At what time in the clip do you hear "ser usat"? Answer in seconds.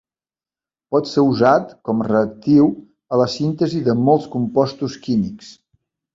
1.09-1.75